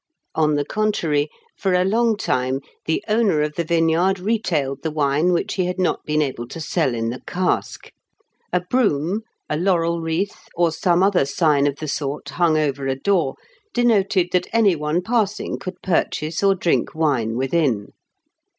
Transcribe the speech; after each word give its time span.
On 0.33 0.55
the 0.55 0.65
contrary, 0.65 1.29
for 1.55 1.73
a 1.73 1.85
long 1.85 2.17
time 2.17 2.61
the 2.87 3.03
owner 3.07 3.43
of 3.43 3.53
the 3.53 3.63
vineyard 3.63 4.19
retailed 4.19 4.81
the 4.81 4.89
wine 4.89 5.31
which 5.31 5.53
he 5.53 5.65
had 5.65 5.77
not 5.77 6.03
been 6.05 6.23
able 6.23 6.47
to 6.47 6.59
sell 6.59 6.95
in 6.95 7.11
the 7.11 7.21
cask. 7.27 7.91
A 8.51 8.61
broom, 8.61 9.21
a 9.47 9.57
laurel 9.57 10.01
wreath, 10.01 10.47
or 10.55 10.71
some 10.71 11.03
other 11.03 11.23
sign 11.25 11.67
of 11.67 11.75
the 11.75 11.87
sort 11.87 12.29
hung 12.29 12.57
over 12.57 12.87
a 12.87 12.95
door, 12.95 13.35
denoted 13.75 14.29
that 14.31 14.47
any 14.51 14.75
one 14.75 15.03
passing 15.03 15.59
could 15.59 15.79
purchase 15.83 16.41
or 16.41 16.55
drink 16.55 16.95
wine 16.95 17.35
within. 17.37 17.89